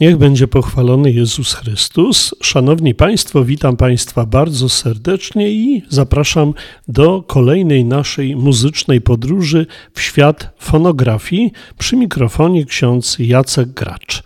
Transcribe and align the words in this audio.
Niech 0.00 0.16
będzie 0.16 0.48
pochwalony 0.48 1.12
Jezus 1.12 1.54
Chrystus. 1.54 2.34
Szanowni 2.42 2.94
Państwo, 2.94 3.44
witam 3.44 3.76
Państwa 3.76 4.26
bardzo 4.26 4.68
serdecznie 4.68 5.50
i 5.50 5.82
zapraszam 5.88 6.54
do 6.88 7.22
kolejnej 7.22 7.84
naszej 7.84 8.36
muzycznej 8.36 9.00
podróży 9.00 9.66
w 9.94 10.00
świat 10.00 10.54
fonografii. 10.58 11.52
Przy 11.78 11.96
mikrofonie 11.96 12.64
ksiądz 12.64 13.16
Jacek 13.18 13.68
Gracz. 13.68 14.22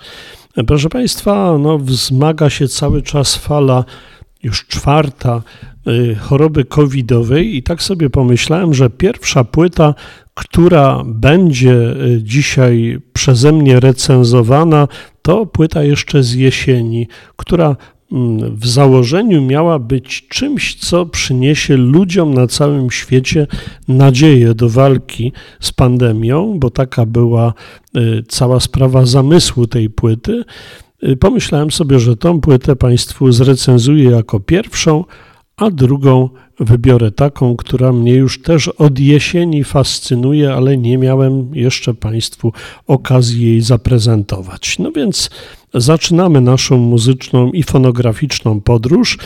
Proszę 0.66 0.88
Państwa, 0.88 1.58
no, 1.58 1.78
wzmaga 1.78 2.50
się 2.50 2.68
cały 2.68 3.02
czas 3.02 3.36
fala 3.36 3.84
już 4.42 4.66
czwarta 4.66 5.42
y, 5.88 6.14
choroby 6.14 6.64
covidowej 6.64 7.56
i 7.56 7.62
tak 7.62 7.82
sobie 7.82 8.10
pomyślałem, 8.10 8.74
że 8.74 8.90
pierwsza 8.90 9.44
płyta, 9.44 9.94
która 10.34 11.02
będzie 11.06 11.72
y, 11.72 12.20
dzisiaj 12.22 12.98
przeze 13.12 13.52
mnie 13.52 13.80
recenzowana, 13.80 14.88
to 15.24 15.46
płyta 15.46 15.82
jeszcze 15.82 16.22
z 16.22 16.34
jesieni, 16.34 17.08
która 17.36 17.76
mm, 18.12 18.56
w 18.56 18.66
założeniu 18.66 19.42
miała 19.42 19.78
być 19.78 20.28
czymś, 20.28 20.74
co 20.74 21.06
przyniesie 21.06 21.76
ludziom 21.76 22.34
na 22.34 22.46
całym 22.46 22.90
świecie 22.90 23.46
nadzieję 23.88 24.54
do 24.54 24.68
walki 24.68 25.32
z 25.60 25.72
pandemią, 25.72 26.58
bo 26.58 26.70
taka 26.70 27.06
była 27.06 27.54
y, 27.96 28.22
cała 28.28 28.60
sprawa 28.60 29.06
zamysłu 29.06 29.66
tej 29.66 29.90
płyty. 29.90 30.44
Y, 31.08 31.16
pomyślałem 31.16 31.70
sobie, 31.70 31.98
że 31.98 32.16
tą 32.16 32.40
płytę 32.40 32.76
Państwu 32.76 33.32
zrecenzuję 33.32 34.10
jako 34.10 34.40
pierwszą, 34.40 35.04
a 35.56 35.70
drugą 35.70 36.28
wybiorę 36.60 37.10
taką, 37.10 37.56
która 37.56 37.92
mnie 37.92 38.14
już 38.14 38.42
też 38.42 38.68
od 38.68 38.98
jesieni 38.98 39.64
fascynuje, 39.64 40.54
ale 40.54 40.76
nie 40.76 40.98
miałem 40.98 41.54
jeszcze 41.54 41.94
Państwu 41.94 42.52
okazji 42.86 43.46
jej 43.46 43.60
zaprezentować. 43.60 44.78
No 44.78 44.92
więc 44.92 45.30
zaczynamy 45.74 46.40
naszą 46.40 46.78
muzyczną 46.78 47.52
i 47.52 47.62
fonograficzną 47.62 48.60
podróż. 48.60 49.18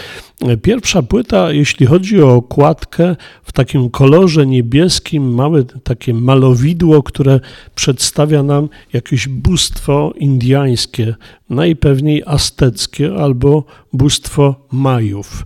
Pierwsza 0.62 1.02
płyta, 1.02 1.52
jeśli 1.52 1.86
chodzi 1.86 2.22
o 2.22 2.34
okładkę, 2.34 3.16
w 3.42 3.52
takim 3.52 3.90
kolorze 3.90 4.46
niebieskim, 4.46 5.34
małe 5.34 5.64
takie 5.64 6.14
malowidło, 6.14 7.02
które 7.02 7.40
przedstawia 7.74 8.42
nam 8.42 8.68
jakieś 8.92 9.28
bóstwo 9.28 10.12
indyjskie, 10.16 11.14
najpewniej 11.50 12.22
azteckie 12.26 13.14
albo 13.14 13.64
bóstwo 13.92 14.54
Majów. 14.72 15.44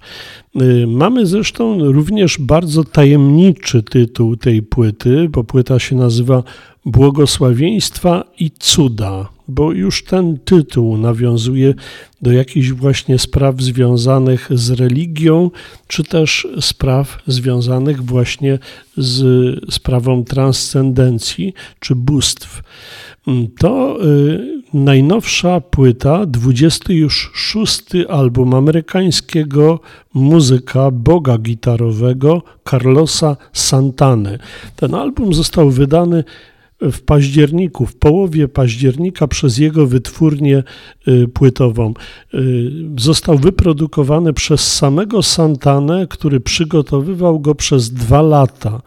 Y, 0.60 0.86
mamy 0.86 1.26
zresztą 1.26 1.92
również 1.92 2.38
bardzo 2.38 2.84
tajemniczy 2.84 3.82
tytuł 3.82 4.36
tej 4.36 4.62
płyty, 4.62 5.28
bo 5.28 5.44
płyta 5.44 5.78
się 5.78 5.96
nazywa 5.96 6.42
Błogosławieństwa 6.84 8.24
i 8.38 8.50
Cuda 8.50 9.28
bo 9.54 9.72
już 9.72 10.04
ten 10.04 10.38
tytuł 10.38 10.96
nawiązuje 10.96 11.74
do 12.22 12.32
jakichś 12.32 12.70
właśnie 12.70 13.18
spraw 13.18 13.60
związanych 13.60 14.48
z 14.50 14.70
religią, 14.70 15.50
czy 15.88 16.04
też 16.04 16.48
spraw 16.60 17.18
związanych 17.26 18.04
właśnie 18.04 18.58
z 18.96 19.24
sprawą 19.74 20.24
transcendencji 20.24 21.54
czy 21.80 21.94
bóstw. 21.94 22.62
To 23.58 23.98
y, 24.06 24.62
najnowsza 24.74 25.60
płyta, 25.60 26.26
26 26.26 27.82
album 28.08 28.54
amerykańskiego 28.54 29.80
muzyka 30.14 30.90
boga 30.90 31.38
gitarowego 31.38 32.42
Carlosa 32.70 33.36
Santany. 33.52 34.38
Ten 34.76 34.94
album 34.94 35.34
został 35.34 35.70
wydany 35.70 36.24
w 36.82 37.00
październiku, 37.02 37.86
w 37.86 37.96
połowie 37.96 38.48
października 38.48 39.26
przez 39.26 39.58
jego 39.58 39.86
wytwórnię 39.86 40.62
y, 41.08 41.28
płytową. 41.28 41.94
Y, 42.34 42.70
został 42.98 43.38
wyprodukowany 43.38 44.32
przez 44.32 44.72
samego 44.72 45.22
Santanę, 45.22 46.06
który 46.10 46.40
przygotowywał 46.40 47.40
go 47.40 47.54
przez 47.54 47.90
dwa 47.90 48.22
lata. 48.22 48.82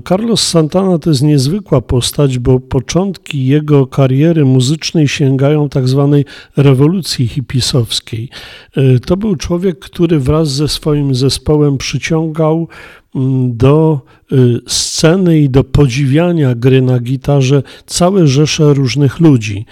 Carlos 0.00 0.48
Santana 0.48 0.98
to 0.98 1.10
jest 1.10 1.22
niezwykła 1.22 1.80
postać, 1.80 2.38
bo 2.38 2.60
początki 2.60 3.46
jego 3.46 3.86
kariery 3.86 4.44
muzycznej 4.44 5.08
sięgają 5.08 5.68
tak 5.68 5.88
zwanej 5.88 6.24
rewolucji 6.56 7.28
hipisowskiej. 7.28 8.28
Y, 8.76 9.00
to 9.06 9.16
był 9.16 9.36
człowiek, 9.36 9.78
który 9.78 10.18
wraz 10.18 10.50
ze 10.50 10.68
swoim 10.68 11.14
zespołem 11.14 11.78
przyciągał 11.78 12.68
mm, 13.14 13.56
do 13.56 14.00
Y, 14.32 14.60
sceny 14.66 15.40
i 15.40 15.50
do 15.50 15.64
podziwiania 15.64 16.54
gry 16.54 16.82
na 16.82 17.00
gitarze 17.00 17.62
całe 17.86 18.26
rzesze 18.26 18.74
różnych 18.74 19.20
ludzi. 19.20 19.66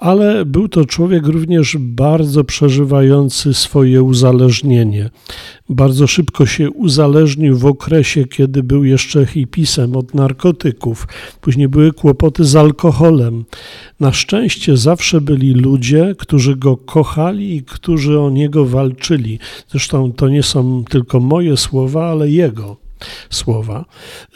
Ale 0.00 0.44
był 0.44 0.68
to 0.68 0.84
człowiek 0.84 1.26
również 1.26 1.76
bardzo 1.80 2.44
przeżywający 2.44 3.54
swoje 3.54 4.02
uzależnienie. 4.02 5.10
Bardzo 5.68 6.06
szybko 6.06 6.46
się 6.46 6.70
uzależnił 6.70 7.58
w 7.58 7.66
okresie, 7.66 8.24
kiedy 8.24 8.62
był 8.62 8.84
jeszcze 8.84 9.26
hipisem 9.26 9.96
od 9.96 10.14
narkotyków. 10.14 11.08
Później 11.40 11.68
były 11.68 11.92
kłopoty 11.92 12.44
z 12.44 12.56
alkoholem. 12.56 13.44
Na 14.00 14.12
szczęście 14.12 14.76
zawsze 14.76 15.20
byli 15.20 15.54
ludzie, 15.54 16.14
którzy 16.18 16.56
go 16.56 16.76
kochali 16.76 17.56
i 17.56 17.62
którzy 17.62 18.20
o 18.20 18.30
niego 18.30 18.66
walczyli. 18.66 19.38
Zresztą 19.68 20.12
to 20.12 20.28
nie 20.28 20.42
są 20.42 20.84
tylko 20.84 21.20
moje 21.20 21.56
słowa, 21.56 22.10
ale 22.10 22.30
jego 22.30 22.76
słowa. 23.30 23.84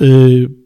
Y, 0.00 0.63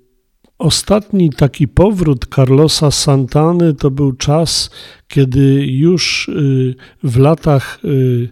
ostatni 0.59 1.31
taki 1.31 1.69
powrót 1.69 2.27
Carlosa 2.35 2.91
Santany 2.91 3.75
to 3.75 3.91
był 3.91 4.13
czas, 4.13 4.71
kiedy 5.09 5.67
już 5.67 6.29
y, 6.29 6.75
w 7.03 7.19
latach 7.19 7.79
y, 7.85 8.29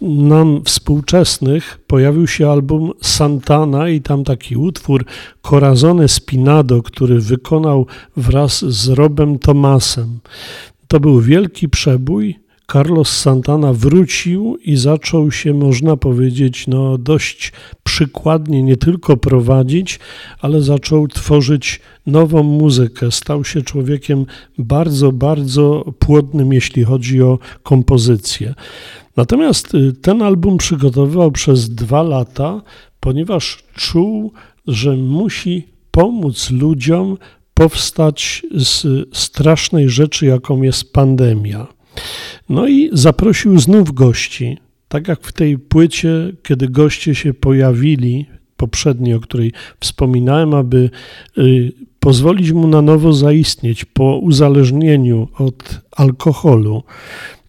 nam 0.00 0.64
współczesnych 0.64 1.78
pojawił 1.86 2.26
się 2.26 2.50
album 2.50 2.92
Santana 3.02 3.88
i 3.88 4.00
tam 4.00 4.24
taki 4.24 4.56
utwór 4.56 5.04
Corazone 5.42 6.08
Spinado, 6.08 6.82
który 6.82 7.20
wykonał 7.20 7.86
wraz 8.16 8.64
z 8.64 8.88
Robem 8.88 9.38
Tomasem. 9.38 10.20
To 10.88 11.00
był 11.00 11.20
wielki 11.20 11.68
przebój, 11.68 12.38
Carlos 12.72 13.08
Santana 13.08 13.72
wrócił 13.72 14.56
i 14.64 14.76
zaczął 14.76 15.30
się, 15.30 15.54
można 15.54 15.96
powiedzieć, 15.96 16.66
no 16.66 16.98
dość 16.98 17.52
przykładnie 17.84 18.62
nie 18.62 18.76
tylko 18.76 19.16
prowadzić, 19.16 19.98
ale 20.40 20.60
zaczął 20.60 21.08
tworzyć 21.08 21.80
nową 22.06 22.42
muzykę. 22.42 23.12
Stał 23.12 23.44
się 23.44 23.62
człowiekiem 23.62 24.26
bardzo, 24.58 25.12
bardzo 25.12 25.84
płodnym, 25.98 26.52
jeśli 26.52 26.84
chodzi 26.84 27.22
o 27.22 27.38
kompozycję. 27.62 28.54
Natomiast 29.16 29.74
y, 29.74 29.92
ten 29.92 30.22
album 30.22 30.56
przygotowywał 30.56 31.32
przez 31.32 31.70
dwa 31.70 32.02
lata, 32.02 32.62
ponieważ 33.00 33.64
czuł, 33.74 34.32
że 34.66 34.96
musi 34.96 35.68
pomóc 35.90 36.50
ludziom 36.50 37.16
powstać 37.54 38.42
z 38.54 38.86
strasznej 39.16 39.88
rzeczy, 39.88 40.26
jaką 40.26 40.62
jest 40.62 40.92
pandemia. 40.92 41.73
No 42.48 42.68
i 42.68 42.90
zaprosił 42.92 43.58
znów 43.58 43.92
gości. 43.92 44.58
Tak 44.88 45.08
jak 45.08 45.20
w 45.20 45.32
tej 45.32 45.58
płycie, 45.58 46.32
kiedy 46.42 46.68
goście 46.68 47.14
się 47.14 47.34
pojawili, 47.34 48.26
poprzedniej, 48.56 49.14
o 49.14 49.20
której 49.20 49.52
wspominałem, 49.80 50.54
aby 50.54 50.90
y, 51.38 51.72
pozwolić 52.00 52.52
mu 52.52 52.66
na 52.66 52.82
nowo 52.82 53.12
zaistnieć 53.12 53.84
po 53.84 54.18
uzależnieniu 54.18 55.28
od 55.38 55.80
alkoholu. 55.96 56.82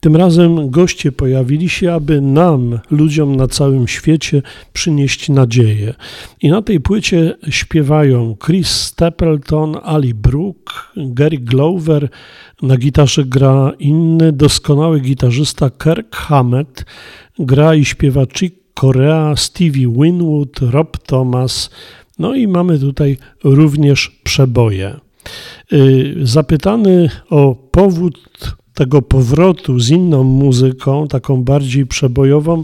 Tym 0.06 0.16
razem 0.16 0.70
goście 0.70 1.12
pojawili 1.12 1.70
się, 1.70 1.94
aby 1.94 2.22
nam, 2.22 2.80
ludziom 2.92 3.36
na 3.36 3.48
całym 3.48 3.88
świecie, 3.88 4.42
przynieść 4.74 5.30
nadzieję. 5.30 5.94
I 6.42 6.50
na 6.50 6.62
tej 6.62 6.80
płycie 6.80 7.36
śpiewają 7.50 8.36
Chris 8.46 8.68
Stapleton, 8.68 9.76
Ali 9.84 10.14
Brook, 10.14 10.94
Gary 10.98 11.38
Glover, 11.38 12.10
na 12.62 12.78
gitarze 12.78 13.24
gra 13.24 13.74
inny 13.80 14.32
doskonały 14.32 15.00
gitarzysta 15.00 15.70
Kirk 15.70 16.16
Hammett, 16.16 16.86
gra 17.40 17.76
i 17.76 17.86
śpiewa 17.86 18.26
Chick 18.26 18.56
Corea, 18.80 19.36
Stevie 19.36 19.94
Winwood, 20.02 20.60
Rob 20.62 20.98
Thomas, 20.98 21.70
no 22.20 22.36
i 22.36 22.48
mamy 22.48 22.80
tutaj 22.80 23.18
również 23.44 24.10
przeboje. 24.24 25.00
Y, 25.74 26.16
zapytany 26.24 27.10
o 27.30 27.56
powód 27.72 28.20
tego 28.76 29.02
powrotu 29.02 29.80
z 29.80 29.90
inną 29.90 30.24
muzyką, 30.24 31.08
taką 31.08 31.44
bardziej 31.44 31.86
przebojową, 31.86 32.64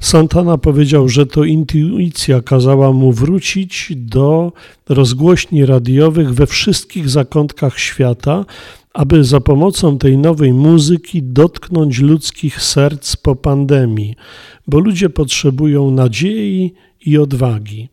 Santana 0.00 0.58
powiedział, 0.58 1.08
że 1.08 1.26
to 1.26 1.44
intuicja 1.44 2.40
kazała 2.42 2.92
mu 2.92 3.12
wrócić 3.12 3.92
do 3.96 4.52
rozgłośni 4.88 5.66
radiowych 5.66 6.34
we 6.34 6.46
wszystkich 6.46 7.08
zakątkach 7.08 7.78
świata, 7.78 8.44
aby 8.94 9.24
za 9.24 9.40
pomocą 9.40 9.98
tej 9.98 10.18
nowej 10.18 10.52
muzyki 10.52 11.22
dotknąć 11.22 11.98
ludzkich 11.98 12.62
serc 12.62 13.16
po 13.16 13.36
pandemii, 13.36 14.14
bo 14.66 14.78
ludzie 14.78 15.10
potrzebują 15.10 15.90
nadziei 15.90 16.74
i 17.06 17.18
odwagi. 17.18 17.88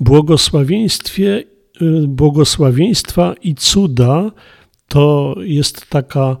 Błogosławieństwie, 0.00 1.44
y, 1.82 2.08
błogosławieństwa 2.08 3.34
i 3.42 3.54
cuda 3.54 4.30
to 4.88 5.34
jest 5.42 5.86
taka 5.90 6.36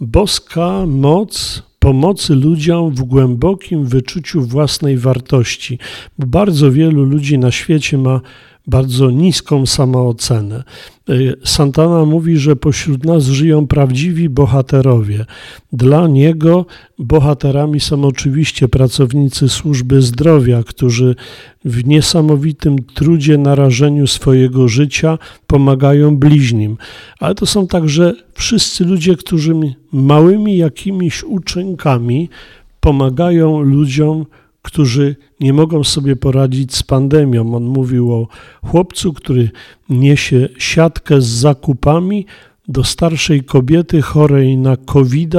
boska 0.00 0.86
moc 0.86 1.62
pomocy 1.78 2.34
ludziom 2.34 2.94
w 2.94 3.02
głębokim 3.02 3.84
wyczuciu 3.84 4.42
własnej 4.42 4.98
wartości, 4.98 5.78
bardzo 6.18 6.72
wielu 6.72 7.04
ludzi 7.04 7.38
na 7.38 7.50
świecie 7.50 7.98
ma 7.98 8.20
bardzo 8.66 9.10
niską 9.10 9.66
samoocenę. 9.66 10.64
Y, 11.10 11.34
Santana 11.44 12.04
mówi, 12.04 12.36
że 12.36 12.56
pośród 12.56 13.04
nas 13.04 13.24
żyją 13.24 13.66
prawdziwi 13.66 14.28
bohaterowie. 14.28 15.26
Dla 15.72 16.08
niego 16.08 16.66
bohaterami 16.98 17.80
są 17.80 18.04
oczywiście 18.04 18.68
pracownicy 18.68 19.48
służby 19.48 20.02
zdrowia, 20.02 20.62
którzy 20.62 21.14
w 21.64 21.86
niesamowitym 21.86 22.78
trudzie, 22.94 23.38
narażeniu 23.38 24.06
swojego 24.06 24.68
życia 24.68 25.18
pomagają 25.46 26.16
bliźnim. 26.16 26.76
Ale 27.20 27.34
to 27.34 27.46
są 27.46 27.66
także 27.66 28.14
wszyscy 28.34 28.84
ludzie, 28.84 29.16
którzy 29.16 29.54
małymi 29.92 30.56
jakimiś 30.56 31.24
uczynkami 31.24 32.28
pomagają 32.80 33.60
ludziom 33.60 34.26
którzy 34.66 35.16
nie 35.40 35.52
mogą 35.52 35.84
sobie 35.84 36.16
poradzić 36.16 36.74
z 36.74 36.82
pandemią. 36.82 37.54
On 37.54 37.64
mówił 37.64 38.12
o 38.12 38.28
chłopcu, 38.64 39.12
który 39.12 39.50
niesie 39.88 40.48
siatkę 40.58 41.20
z 41.20 41.26
zakupami 41.26 42.26
do 42.68 42.84
starszej 42.84 43.44
kobiety 43.44 44.02
chorej 44.02 44.56
na 44.56 44.76
covid 44.76 45.34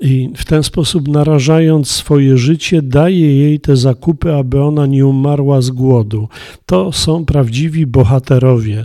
i 0.00 0.30
w 0.36 0.44
ten 0.44 0.62
sposób 0.62 1.08
narażając 1.08 1.90
swoje 1.90 2.38
życie, 2.38 2.82
daje 2.82 3.36
jej 3.36 3.60
te 3.60 3.76
zakupy, 3.76 4.34
aby 4.34 4.62
ona 4.62 4.86
nie 4.86 5.06
umarła 5.06 5.60
z 5.60 5.70
głodu. 5.70 6.28
To 6.66 6.92
są 6.92 7.24
prawdziwi 7.24 7.86
bohaterowie 7.86 8.84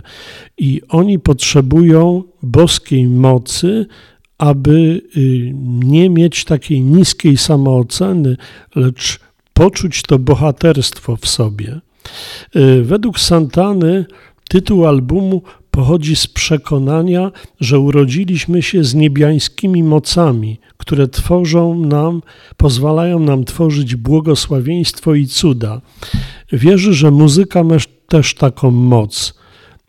i 0.58 0.80
oni 0.88 1.18
potrzebują 1.18 2.22
boskiej 2.42 3.06
mocy, 3.06 3.86
aby 4.38 5.02
y, 5.16 5.52
nie 5.84 6.10
mieć 6.10 6.44
takiej 6.44 6.80
niskiej 6.80 7.36
samooceny, 7.36 8.36
lecz 8.76 9.20
poczuć 9.62 10.02
to 10.02 10.18
bohaterstwo 10.18 11.16
w 11.16 11.28
sobie. 11.28 11.80
Y, 12.56 12.82
według 12.82 13.20
Santany 13.20 14.06
tytuł 14.48 14.86
albumu 14.86 15.42
pochodzi 15.70 16.16
z 16.16 16.26
przekonania, 16.26 17.32
że 17.60 17.78
urodziliśmy 17.78 18.62
się 18.62 18.84
z 18.84 18.94
niebiańskimi 18.94 19.82
mocami, 19.82 20.60
które 20.76 21.08
tworzą 21.08 21.74
nam, 21.74 22.22
pozwalają 22.56 23.18
nam 23.18 23.44
tworzyć 23.44 23.96
błogosławieństwo 23.96 25.14
i 25.14 25.26
cuda. 25.26 25.80
Wierzy, 26.52 26.94
że 26.94 27.10
muzyka 27.10 27.64
ma 27.64 27.76
też 28.08 28.34
taką 28.34 28.70
moc. 28.70 29.34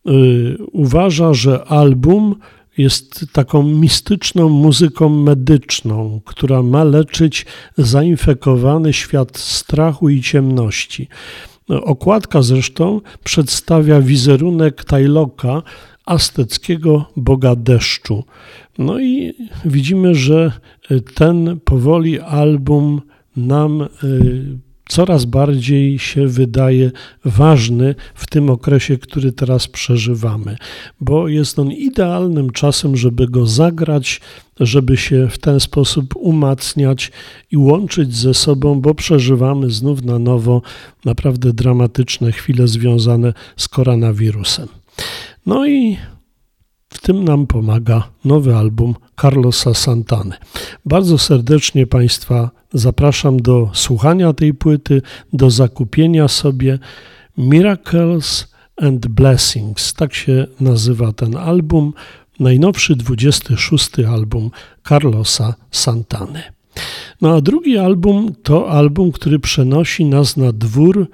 Y, 0.07 0.57
uważa, 0.71 1.33
że 1.33 1.63
album 1.63 2.35
jest 2.77 3.25
taką 3.31 3.63
mistyczną 3.63 4.49
muzyką 4.49 5.09
medyczną, 5.09 6.21
która 6.25 6.63
ma 6.63 6.83
leczyć 6.83 7.45
zainfekowany 7.77 8.93
świat 8.93 9.37
strachu 9.37 10.09
i 10.09 10.21
ciemności. 10.21 11.07
Okładka 11.69 12.41
zresztą 12.41 13.01
przedstawia 13.23 14.01
wizerunek 14.01 14.83
Tajloka, 14.83 15.61
azteckiego 16.05 17.05
boga 17.17 17.55
deszczu. 17.55 18.23
No 18.77 18.99
i 18.99 19.33
widzimy, 19.65 20.15
że 20.15 20.51
ten 21.15 21.59
powoli 21.59 22.19
album 22.19 23.01
nam 23.35 23.81
y, 23.81 23.87
coraz 24.87 25.25
bardziej 25.25 25.99
się 25.99 26.27
wydaje 26.27 26.91
ważny 27.25 27.95
w 28.15 28.27
tym 28.27 28.49
okresie, 28.49 28.97
który 28.97 29.31
teraz 29.31 29.67
przeżywamy, 29.67 30.57
bo 31.01 31.27
jest 31.27 31.59
on 31.59 31.71
idealnym 31.71 32.49
czasem, 32.49 32.97
żeby 32.97 33.27
go 33.27 33.45
zagrać, 33.45 34.21
żeby 34.59 34.97
się 34.97 35.27
w 35.27 35.37
ten 35.37 35.59
sposób 35.59 36.15
umacniać 36.15 37.11
i 37.51 37.57
łączyć 37.57 38.15
ze 38.15 38.33
sobą, 38.33 38.81
bo 38.81 38.95
przeżywamy 38.95 39.69
znów 39.69 40.03
na 40.03 40.19
nowo 40.19 40.61
naprawdę 41.05 41.53
dramatyczne 41.53 42.31
chwile 42.31 42.67
związane 42.67 43.33
z 43.57 43.67
koronawirusem. 43.67 44.67
No 45.45 45.67
i 45.67 45.97
w 46.93 47.01
tym 47.01 47.23
nam 47.23 47.47
pomaga 47.47 48.09
nowy 48.25 48.55
album 48.55 48.95
Carlosa 49.21 49.73
Santany. 49.73 50.35
Bardzo 50.85 51.17
serdecznie 51.17 51.87
Państwa 51.87 52.49
zapraszam 52.73 53.39
do 53.39 53.69
słuchania 53.73 54.33
tej 54.33 54.53
płyty, 54.53 55.01
do 55.33 55.49
zakupienia 55.49 56.27
sobie 56.27 56.79
Miracles 57.37 58.47
and 58.81 59.07
Blessings. 59.07 59.93
Tak 59.93 60.13
się 60.13 60.47
nazywa 60.59 61.11
ten 61.11 61.37
album. 61.37 61.93
Najnowszy 62.39 62.95
26 62.95 63.99
album 63.99 64.51
Carlosa 64.87 65.55
Santany. 65.71 66.43
No 67.21 67.35
a 67.35 67.41
drugi 67.41 67.77
album 67.77 68.35
to 68.43 68.69
album, 68.69 69.11
który 69.11 69.39
przenosi 69.39 70.05
nas 70.05 70.37
na 70.37 70.51
dwór 70.51 71.07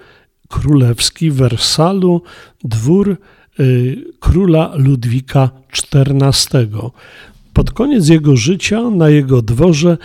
królewski 0.48 1.32
Wersalu, 1.32 2.22
dwór 2.64 3.18
króla 4.20 4.72
Ludwika 4.76 5.50
XIV. 5.72 6.70
Pod 7.54 7.72
koniec 7.72 8.10
jego 8.10 8.38
życia 8.38 8.90
na 8.90 9.10
jego 9.10 9.42
dworze 9.42 9.98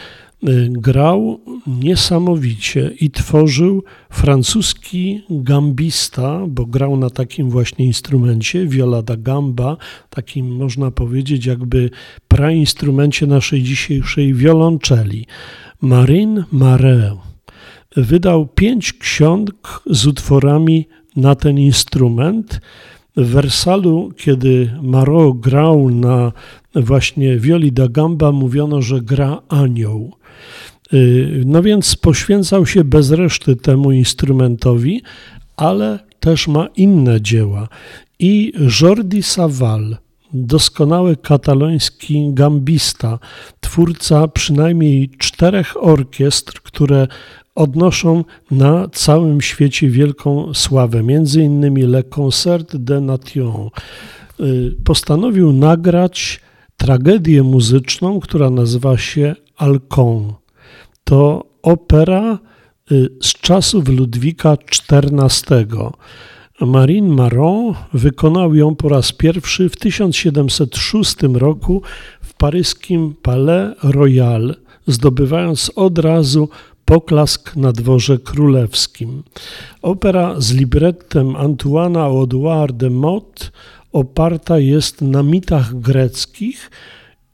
y, 0.48 0.68
grał 0.70 1.40
niesamowicie 1.66 2.90
i 3.00 3.10
tworzył 3.10 3.82
francuski 4.10 5.22
gambista, 5.30 6.40
bo 6.48 6.66
grał 6.66 6.96
na 6.96 7.10
takim 7.10 7.50
właśnie 7.50 7.86
instrumencie, 7.86 8.66
viola 8.66 9.02
da 9.02 9.16
gamba, 9.16 9.76
takim 10.10 10.56
można 10.56 10.90
powiedzieć 10.90 11.46
jakby 11.46 11.90
prainstrumencie 12.28 13.26
naszej 13.26 13.62
dzisiejszej 13.62 14.34
wiolonczeli. 14.34 15.26
Marine 15.80 16.44
Marais 16.52 17.12
wydał 17.96 18.46
pięć 18.46 18.92
ksiąg 18.92 19.82
z 19.90 20.06
utworami 20.06 20.88
na 21.16 21.34
ten 21.34 21.58
instrument. 21.58 22.60
W 23.16 23.26
Wersalu, 23.26 24.12
kiedy 24.16 24.70
Marot 24.82 25.40
grał 25.40 25.90
na 25.90 26.32
właśnie 26.74 27.38
Violi 27.38 27.72
da 27.72 27.88
Gamba, 27.88 28.32
mówiono, 28.32 28.82
że 28.82 29.00
gra 29.00 29.42
anioł. 29.48 30.12
Y, 30.92 31.42
no 31.46 31.62
więc 31.62 31.96
poświęcał 31.96 32.66
się 32.66 32.84
bez 32.84 33.10
reszty 33.10 33.56
temu 33.56 33.92
instrumentowi, 33.92 35.02
ale 35.56 35.98
też 36.20 36.48
ma 36.48 36.66
inne 36.76 37.20
dzieła. 37.20 37.68
I 38.18 38.52
Jordi 38.80 39.22
Saval, 39.22 39.96
doskonały 40.32 41.16
kataloński 41.16 42.30
gambista, 42.32 43.18
twórca 43.60 44.28
przynajmniej 44.28 45.10
czterech 45.18 45.84
orkiestr, 45.84 46.62
które 46.62 47.08
odnoszą 47.54 48.24
na 48.50 48.88
całym 48.88 49.40
świecie 49.40 49.88
wielką 49.88 50.54
sławę, 50.54 51.02
między 51.02 51.42
innymi 51.42 51.82
Le 51.82 52.02
Concert 52.02 52.76
de 52.76 53.00
Nation. 53.00 53.70
Y, 54.40 54.76
postanowił 54.84 55.52
nagrać 55.52 56.40
tragedię 56.76 57.42
muzyczną, 57.42 58.20
która 58.20 58.50
nazywa 58.50 58.98
się 58.98 59.34
Alcon. 59.56 60.32
To 61.04 61.44
opera 61.62 62.38
y, 62.92 63.08
z 63.22 63.32
czasów 63.32 63.88
Ludwika 63.88 64.56
XIV. 64.92 65.66
Marine 66.60 67.14
Maron 67.14 67.74
wykonał 67.92 68.54
ją 68.54 68.74
po 68.74 68.88
raz 68.88 69.12
pierwszy 69.12 69.68
w 69.68 69.76
1706 69.76 71.16
roku 71.34 71.82
w 72.22 72.34
paryskim 72.34 73.14
Palais 73.22 73.74
Royal, 73.82 74.56
zdobywając 74.86 75.72
od 75.76 75.98
razu 75.98 76.48
Poklask 76.84 77.56
na 77.56 77.72
dworze 77.72 78.18
królewskim. 78.18 79.22
Opera 79.82 80.34
z 80.40 80.52
librettem 80.52 81.36
Antoana 81.36 82.02
Audouard 82.02 82.76
de 82.76 82.90
Mott 82.90 83.52
oparta 83.92 84.58
jest 84.58 85.02
na 85.02 85.22
mitach 85.22 85.74
greckich 85.74 86.70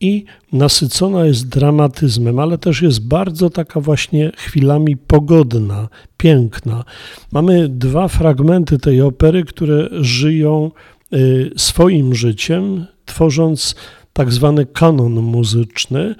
i 0.00 0.24
nasycona 0.52 1.24
jest 1.24 1.48
dramatyzmem, 1.48 2.38
ale 2.38 2.58
też 2.58 2.82
jest 2.82 3.08
bardzo 3.08 3.50
taka 3.50 3.80
właśnie 3.80 4.32
chwilami 4.36 4.96
pogodna, 4.96 5.88
piękna. 6.16 6.84
Mamy 7.32 7.68
dwa 7.68 8.08
fragmenty 8.08 8.78
tej 8.78 9.02
opery, 9.02 9.44
które 9.44 9.88
żyją 9.92 10.70
y, 11.12 11.50
swoim 11.56 12.14
życiem, 12.14 12.86
tworząc 13.04 13.74
tak 14.12 14.32
zwany 14.32 14.66
kanon 14.66 15.12
muzyczny. 15.12 16.14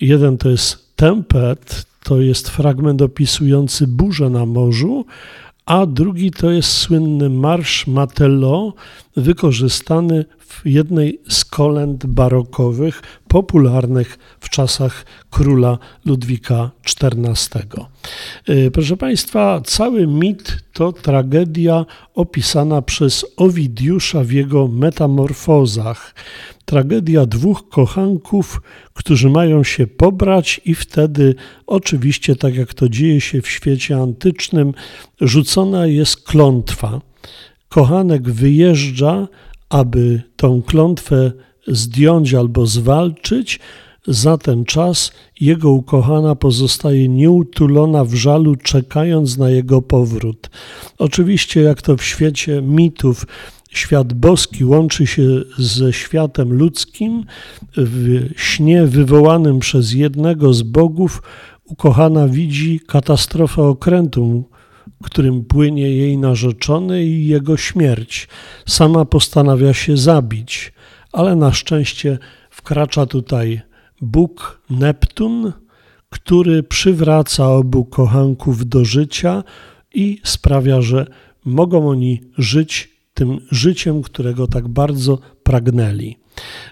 Jeden 0.00 0.38
to 0.38 0.50
jest 0.50 0.96
Tempet, 0.96 1.89
to 2.04 2.20
jest 2.20 2.48
fragment 2.48 3.02
opisujący 3.02 3.86
burzę 3.86 4.30
na 4.30 4.46
morzu, 4.46 5.04
a 5.66 5.86
drugi 5.86 6.30
to 6.30 6.50
jest 6.50 6.72
słynny 6.72 7.30
marsz 7.30 7.86
Matelot, 7.86 8.74
wykorzystany 9.16 10.24
jednej 10.64 11.20
z 11.28 11.44
kolęd 11.44 12.06
barokowych, 12.06 13.02
popularnych 13.28 14.18
w 14.40 14.48
czasach 14.48 15.06
króla 15.30 15.78
Ludwika 16.04 16.70
XIV. 17.02 17.62
Y, 18.48 18.70
proszę 18.70 18.96
Państwa, 18.96 19.60
cały 19.64 20.06
mit 20.06 20.58
to 20.72 20.92
tragedia 20.92 21.86
opisana 22.14 22.82
przez 22.82 23.26
Owidiusza 23.36 24.24
w 24.24 24.30
jego 24.30 24.68
metamorfozach. 24.68 26.14
Tragedia 26.64 27.26
dwóch 27.26 27.68
kochanków, 27.68 28.60
którzy 28.94 29.30
mają 29.30 29.64
się 29.64 29.86
pobrać, 29.86 30.60
i 30.64 30.74
wtedy, 30.74 31.34
oczywiście, 31.66 32.36
tak 32.36 32.54
jak 32.54 32.74
to 32.74 32.88
dzieje 32.88 33.20
się 33.20 33.42
w 33.42 33.48
świecie 33.48 33.96
antycznym, 33.96 34.74
rzucona 35.20 35.86
jest 35.86 36.16
klątwa. 36.16 37.00
Kochanek 37.68 38.30
wyjeżdża, 38.30 39.28
aby 39.70 40.22
tą 40.36 40.62
klątwę 40.62 41.32
zdjąć 41.66 42.34
albo 42.34 42.66
zwalczyć, 42.66 43.60
za 44.06 44.38
ten 44.38 44.64
czas 44.64 45.12
jego 45.40 45.70
ukochana 45.70 46.34
pozostaje 46.34 47.08
nieutulona 47.08 48.04
w 48.04 48.14
żalu, 48.14 48.56
czekając 48.56 49.38
na 49.38 49.50
jego 49.50 49.82
powrót. 49.82 50.50
Oczywiście, 50.98 51.60
jak 51.60 51.82
to 51.82 51.96
w 51.96 52.04
świecie 52.04 52.62
mitów, 52.62 53.26
świat 53.70 54.12
boski 54.12 54.64
łączy 54.64 55.06
się 55.06 55.22
ze 55.58 55.92
światem 55.92 56.52
ludzkim, 56.52 57.24
w 57.76 58.28
śnie 58.36 58.86
wywołanym 58.86 59.58
przez 59.58 59.92
jednego 59.92 60.54
z 60.54 60.62
bogów, 60.62 61.22
ukochana 61.64 62.28
widzi 62.28 62.80
katastrofę 62.86 63.62
okrętu, 63.62 64.44
którym 65.04 65.44
płynie 65.44 65.90
jej 65.90 66.18
narzeczony 66.18 67.04
i 67.04 67.26
jego 67.26 67.56
śmierć. 67.56 68.28
Sama 68.66 69.04
postanawia 69.04 69.74
się 69.74 69.96
zabić, 69.96 70.72
ale 71.12 71.36
na 71.36 71.52
szczęście 71.52 72.18
wkracza 72.50 73.06
tutaj 73.06 73.60
Bóg 74.00 74.60
Neptun, 74.70 75.52
który 76.10 76.62
przywraca 76.62 77.48
obu 77.48 77.84
kochanków 77.84 78.68
do 78.68 78.84
życia 78.84 79.44
i 79.94 80.20
sprawia, 80.24 80.80
że 80.82 81.06
mogą 81.44 81.88
oni 81.88 82.20
żyć 82.38 82.90
tym 83.14 83.40
życiem, 83.50 84.02
którego 84.02 84.46
tak 84.46 84.68
bardzo 84.68 85.18
pragnęli. 85.42 86.16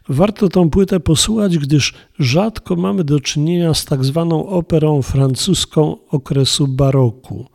Warto 0.08 0.48
tą 0.48 0.70
płytę 0.70 1.00
posłuchać, 1.00 1.58
gdyż 1.58 1.94
rzadko 2.18 2.76
mamy 2.76 3.04
do 3.04 3.20
czynienia 3.20 3.75
z 3.75 3.84
tak 3.84 4.04
zwaną 4.04 4.46
operą 4.46 5.02
francuską 5.02 5.96
okresu 6.10 6.68
baroku. 6.68 7.46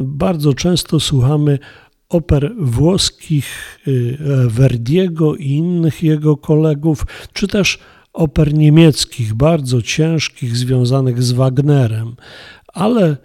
Bardzo 0.00 0.54
często 0.54 1.00
słuchamy 1.00 1.58
oper 2.08 2.52
włoskich 2.58 3.78
y, 3.88 4.18
Verdiego 4.48 5.36
i 5.36 5.46
innych 5.46 6.02
jego 6.02 6.36
kolegów, 6.36 7.06
czy 7.32 7.48
też 7.48 7.78
oper 8.12 8.54
niemieckich, 8.54 9.34
bardzo 9.34 9.82
ciężkich, 9.82 10.56
związanych 10.56 11.22
z 11.22 11.32
Wagnerem, 11.32 12.16
ale 12.66 13.16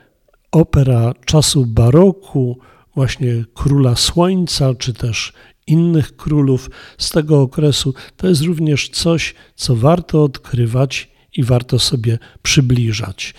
opera 0.51 1.13
czasu 1.25 1.65
baroku, 1.65 2.60
właśnie 2.96 3.46
Króla 3.53 3.96
Słońca, 3.96 4.75
czy 4.75 4.94
też 4.94 5.34
innych 5.67 6.15
królów 6.15 6.70
z 6.98 7.10
tego 7.10 7.41
okresu, 7.41 7.94
to 8.17 8.27
jest 8.27 8.41
również 8.41 8.89
coś, 8.89 9.36
co 9.55 9.75
warto 9.75 10.24
odkrywać 10.24 11.12
i 11.34 11.44
warto 11.44 11.79
sobie 11.79 12.20
przybliżać. 12.41 13.34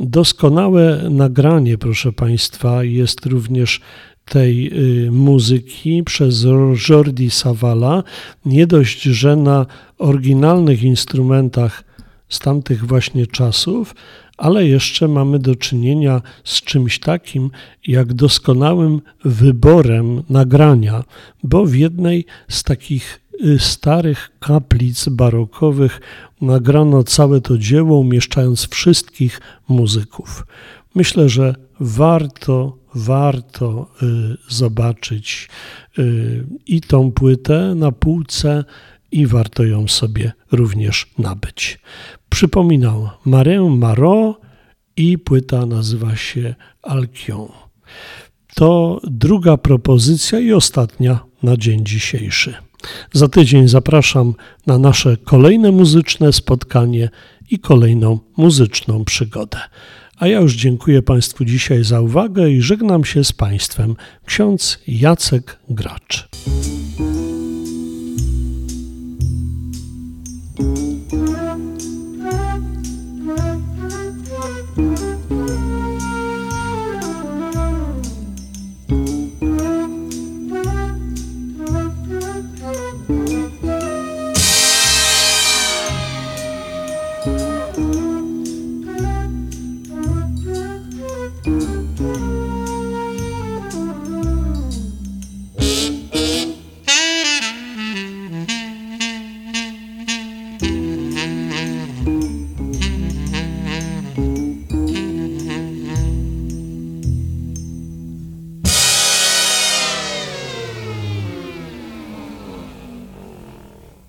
Doskonałe 0.00 1.10
nagranie, 1.10 1.78
proszę 1.78 2.12
Państwa, 2.12 2.84
jest 2.84 3.26
również 3.26 3.80
tej 4.24 4.72
y, 5.06 5.10
muzyki 5.10 6.02
przez 6.04 6.46
Jordi 6.88 7.30
Savala. 7.30 8.02
Nie 8.44 8.66
dość, 8.66 9.02
że 9.02 9.36
na 9.36 9.66
oryginalnych 9.98 10.82
instrumentach 10.82 11.84
z 12.28 12.38
tamtych 12.38 12.86
właśnie 12.86 13.26
czasów, 13.26 13.94
ale 14.38 14.66
jeszcze 14.66 15.08
mamy 15.08 15.38
do 15.38 15.56
czynienia 15.56 16.22
z 16.44 16.62
czymś 16.62 16.98
takim 16.98 17.50
jak 17.86 18.14
doskonałym 18.14 19.00
wyborem 19.24 20.22
nagrania, 20.30 21.04
bo 21.42 21.66
w 21.66 21.74
jednej 21.74 22.24
z 22.48 22.62
takich 22.62 23.21
starych 23.58 24.30
kaplic 24.40 25.08
barokowych 25.08 26.00
nagrano 26.40 27.04
całe 27.04 27.40
to 27.40 27.58
dzieło, 27.58 27.98
umieszczając 27.98 28.68
wszystkich 28.68 29.40
muzyków. 29.68 30.46
Myślę, 30.94 31.28
że 31.28 31.54
warto, 31.80 32.78
warto 32.94 33.90
y, 34.02 34.36
zobaczyć 34.48 35.48
y, 35.98 36.46
i 36.66 36.80
tą 36.80 37.12
płytę 37.12 37.74
na 37.74 37.92
półce, 37.92 38.64
i 39.12 39.26
warto 39.26 39.64
ją 39.64 39.88
sobie 39.88 40.32
również 40.52 41.06
nabyć. 41.18 41.78
Przypominał 42.28 43.10
Marę 43.24 43.60
Marot 43.60 44.40
i 44.96 45.18
płyta 45.18 45.66
nazywa 45.66 46.16
się 46.16 46.54
Alkion. 46.82 47.48
To 48.54 49.00
druga 49.04 49.56
propozycja 49.56 50.38
i 50.38 50.52
ostatnia 50.52 51.24
na 51.42 51.56
dzień 51.56 51.84
dzisiejszy. 51.84 52.54
Za 53.12 53.28
tydzień 53.28 53.68
zapraszam 53.68 54.34
na 54.66 54.78
nasze 54.78 55.16
kolejne 55.16 55.72
muzyczne 55.72 56.32
spotkanie 56.32 57.08
i 57.50 57.58
kolejną 57.58 58.18
muzyczną 58.36 59.04
przygodę. 59.04 59.58
A 60.16 60.26
ja 60.26 60.40
już 60.40 60.54
dziękuję 60.54 61.02
Państwu 61.02 61.44
dzisiaj 61.44 61.84
za 61.84 62.00
uwagę 62.00 62.50
i 62.50 62.62
żegnam 62.62 63.04
się 63.04 63.24
z 63.24 63.32
Państwem. 63.32 63.96
Ksiądz 64.26 64.78
Jacek 64.86 65.58
Gracz. 65.68 66.28